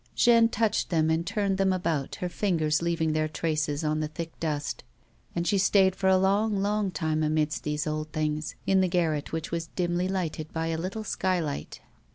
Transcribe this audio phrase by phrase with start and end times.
[0.15, 4.31] Jeanne touched them, and turned them about, lier fingers leaving their traces on the thick
[4.39, 4.83] dust;
[5.35, 9.31] and she stayed for a Ion::, lonir time amidst these old things, in the garret
[9.31, 11.81] which was dimly lighted by a little skylight.